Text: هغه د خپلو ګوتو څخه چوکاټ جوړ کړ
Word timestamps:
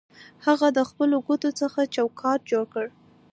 هغه 0.45 0.67
د 0.77 0.79
خپلو 0.89 1.17
ګوتو 1.27 1.49
څخه 1.61 1.79
چوکاټ 1.95 2.39
جوړ 2.51 2.65
کړ 2.73 2.85